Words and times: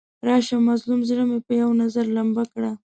راشه 0.27 0.57
مظلوم 0.69 1.01
زړه 1.09 1.23
مې 1.29 1.39
په 1.45 1.53
یو 1.61 1.69
نظر 1.81 2.05
لمبه 2.15 2.43
کړه. 2.53 2.71